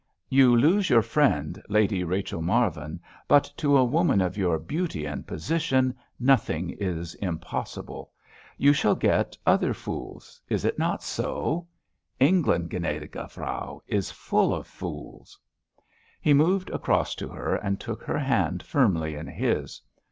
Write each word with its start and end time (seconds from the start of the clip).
You 0.29 0.55
lose 0.57 0.89
your 0.89 1.03
friend, 1.03 1.61
Lady 1.69 2.03
Rachel 2.03 2.41
Marvin, 2.41 2.99
but 3.27 3.43
to 3.57 3.77
a 3.77 3.83
woman 3.85 4.19
of 4.19 4.35
your 4.35 4.57
beauty 4.57 5.05
and 5.05 5.27
position 5.27 5.95
nothing 6.19 6.71
is 6.71 7.13
impossible. 7.21 8.11
You 8.57 8.73
shall 8.73 8.95
get 8.95 9.37
other 9.45 9.75
fools—is 9.75 10.65
it 10.65 10.79
not 10.79 11.03
so? 11.03 11.67
England, 12.19 12.71
gnädige 12.71 13.29
Frau, 13.29 13.83
is 13.85 14.09
full 14.09 14.55
of 14.55 14.65
fools!" 14.65 15.37
He 16.19 16.33
moved 16.33 16.71
across 16.71 17.13
to 17.13 17.27
her 17.27 17.53
and 17.55 17.79
took 17.79 18.01
her 18.01 18.17
hand 18.17 18.63
firmly 18.63 19.13
in 19.13 19.27
his. 19.27 19.83